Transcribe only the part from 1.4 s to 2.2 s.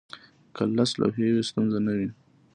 ستونزه نه وي.